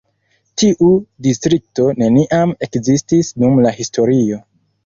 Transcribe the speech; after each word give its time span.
Tiu 0.61 0.87
distrikto 1.27 1.85
neniam 2.05 2.57
ekzistis 2.69 3.33
dum 3.45 3.63
la 3.67 3.79
historio. 3.81 4.43